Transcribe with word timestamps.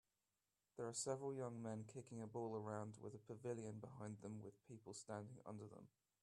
There 0.77 0.87
are 0.87 0.93
several 0.93 1.31
young 1.31 1.61
men 1.61 1.83
kicking 1.87 2.23
a 2.23 2.25
ball 2.25 2.55
around 2.55 2.97
with 2.99 3.13
a 3.13 3.19
pavilion 3.19 3.77
behind 3.77 4.17
them 4.23 4.41
with 4.41 4.59
people 4.67 4.95
standing 4.95 5.37
under 5.45 5.67
them 5.67 5.89